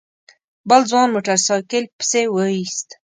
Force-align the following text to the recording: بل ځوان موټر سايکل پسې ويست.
بل 0.69 0.81
ځوان 0.91 1.07
موټر 1.13 1.37
سايکل 1.47 1.83
پسې 1.97 2.21
ويست. 2.35 2.87